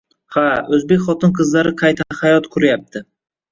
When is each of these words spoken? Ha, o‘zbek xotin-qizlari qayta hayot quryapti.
Ha, 0.35 0.45
o‘zbek 0.77 1.03
xotin-qizlari 1.09 1.75
qayta 1.83 2.09
hayot 2.23 2.51
quryapti. 2.59 3.07